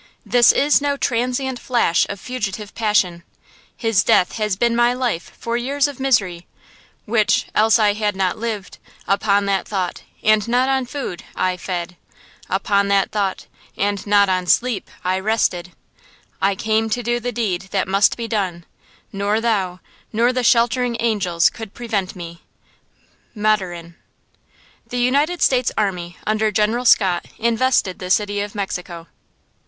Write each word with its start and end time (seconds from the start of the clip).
This 0.25 0.51
is 0.51 0.81
no 0.81 0.97
transient 0.97 1.59
flash 1.59 2.07
of 2.09 2.19
fugitive 2.19 2.73
passion, 2.73 3.21
His 3.77 4.03
death 4.03 4.31
has 4.37 4.55
been 4.55 4.75
my 4.75 4.93
life 4.95 5.31
for 5.39 5.57
years 5.57 5.87
of 5.87 5.99
misery, 5.99 6.47
Which, 7.05 7.45
else 7.53 7.77
I 7.77 7.93
had 7.93 8.15
not 8.15 8.39
lived, 8.39 8.79
Upon 9.07 9.45
that 9.45 9.67
thought, 9.67 10.01
and 10.23 10.47
not 10.47 10.67
on 10.69 10.87
food, 10.87 11.23
I 11.35 11.55
fed, 11.55 11.97
Upon 12.49 12.87
that 12.87 13.11
thought, 13.11 13.45
and 13.77 14.07
not 14.07 14.27
on 14.27 14.47
sleep, 14.47 14.89
I 15.03 15.19
rested, 15.19 15.71
I 16.41 16.55
came 16.55 16.89
to 16.89 17.03
do 17.03 17.19
the 17.19 17.31
deed 17.31 17.67
that 17.69 17.87
must 17.87 18.17
be 18.17 18.27
done, 18.27 18.65
Nor 19.13 19.39
thou, 19.39 19.81
nor 20.11 20.33
the 20.33 20.41
sheltering 20.43 20.97
angels 20.99 21.51
could 21.51 21.75
prevent 21.75 22.15
me." 22.15 22.41
–MATURIN. 23.35 23.95
THE 24.87 24.97
United 24.97 25.43
States 25.43 25.71
army, 25.77 26.17
under 26.25 26.51
General 26.51 26.85
Scott, 26.85 27.27
invested 27.37 27.99
the 27.99 28.09
city 28.09 28.41
of 28.41 28.55
Mexico. 28.55 29.05